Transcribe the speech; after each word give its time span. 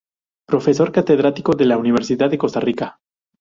Profesor 0.47 0.91
catedrático 0.91 1.53
de 1.55 1.65
la 1.65 1.77
Universidad 1.77 2.31
de 2.31 2.39
Costa 2.39 2.59
Rica. 2.59 2.99